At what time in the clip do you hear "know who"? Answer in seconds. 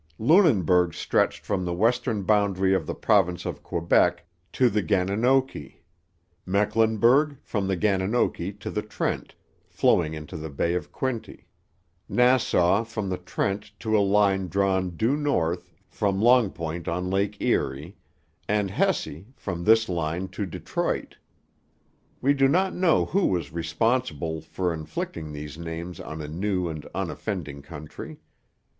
22.73-23.27